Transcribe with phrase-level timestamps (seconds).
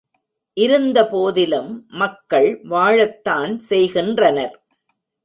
[0.57, 1.69] இருந்தபோதிலும்,
[1.93, 4.55] மக்கள் வாழத்தான் செய்கின்றனர்.